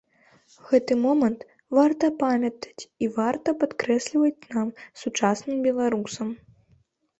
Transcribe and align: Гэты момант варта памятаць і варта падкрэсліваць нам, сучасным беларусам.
Гэты 0.69 0.95
момант 1.01 1.43
варта 1.79 2.09
памятаць 2.23 2.87
і 3.05 3.11
варта 3.19 3.55
падкрэсліваць 3.61 4.47
нам, 4.57 4.75
сучасным 5.05 5.57
беларусам. 5.71 6.37